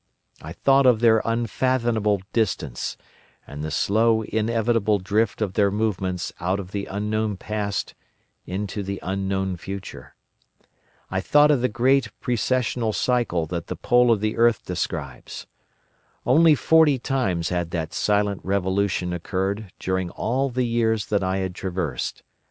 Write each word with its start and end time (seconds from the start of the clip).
I 0.41 0.51
thought 0.53 0.87
of 0.87 0.99
their 0.99 1.21
unfathomable 1.25 2.23
distance, 2.33 2.97
and 3.45 3.61
the 3.63 3.69
slow 3.69 4.23
inevitable 4.23 4.97
drift 4.97 5.43
of 5.43 5.53
their 5.53 5.69
movements 5.69 6.33
out 6.39 6.59
of 6.59 6.71
the 6.71 6.87
unknown 6.87 7.37
past 7.37 7.93
into 8.47 8.81
the 8.81 8.99
unknown 9.03 9.57
future. 9.57 10.15
I 11.11 11.21
thought 11.21 11.51
of 11.51 11.61
the 11.61 11.69
great 11.69 12.09
precessional 12.19 12.95
cycle 12.95 13.45
that 13.45 13.67
the 13.67 13.75
pole 13.75 14.11
of 14.11 14.21
the 14.21 14.37
earth 14.37 14.65
describes. 14.65 15.45
Only 16.25 16.55
forty 16.55 16.97
times 16.97 17.49
had 17.49 17.69
that 17.69 17.93
silent 17.93 18.41
revolution 18.43 19.13
occurred 19.13 19.71
during 19.77 20.09
all 20.09 20.49
the 20.49 20.65
years 20.65 21.05
that 21.09 21.23
I 21.23 21.37
had 21.37 21.53
traversed. 21.53 22.23